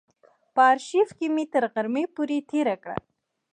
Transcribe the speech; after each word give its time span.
په 0.53 0.61
آرشیف 0.71 1.09
کې 1.17 1.27
مې 1.35 1.45
تر 1.53 1.63
غرمې 1.73 2.03
پورې 2.15 2.37
تېره 2.49 2.75
کړه. 2.83 2.97